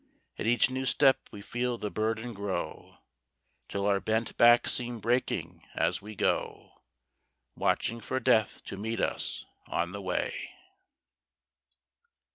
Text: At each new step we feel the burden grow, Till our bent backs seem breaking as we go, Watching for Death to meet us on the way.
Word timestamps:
At 0.39 0.47
each 0.47 0.71
new 0.71 0.87
step 0.87 1.29
we 1.31 1.43
feel 1.43 1.77
the 1.77 1.91
burden 1.91 2.33
grow, 2.33 2.97
Till 3.69 3.85
our 3.85 3.99
bent 3.99 4.35
backs 4.35 4.71
seem 4.71 4.99
breaking 4.99 5.61
as 5.75 6.01
we 6.01 6.15
go, 6.15 6.81
Watching 7.55 8.01
for 8.01 8.19
Death 8.19 8.63
to 8.63 8.77
meet 8.77 8.99
us 8.99 9.45
on 9.67 9.91
the 9.91 10.01
way. 10.01 10.55